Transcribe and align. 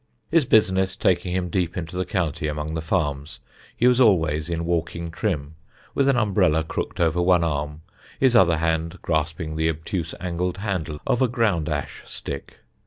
His 0.31 0.47
business 0.47 0.95
taking 0.95 1.31
him 1.35 1.49
deep 1.51 1.77
into 1.77 1.95
the 1.95 2.05
county 2.07 2.47
among 2.47 2.73
the 2.73 2.81
farms, 2.81 3.39
he 3.77 3.87
was 3.87 4.01
always 4.01 4.49
in 4.49 4.65
walking 4.65 5.11
trim, 5.11 5.53
with 5.93 6.07
an 6.07 6.17
umbrella 6.17 6.63
crooked 6.63 6.99
over 6.99 7.21
one 7.21 7.43
arm, 7.43 7.83
his 8.19 8.35
other 8.35 8.57
hand 8.57 8.97
grasping 9.03 9.55
the 9.57 9.69
obtuse 9.69 10.15
angled 10.19 10.57
handle 10.57 10.99
of 11.05 11.21
a 11.21 11.27
ground 11.27 11.69
ash 11.69 12.01
stick. 12.07 12.57